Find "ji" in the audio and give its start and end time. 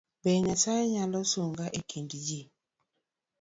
2.25-2.41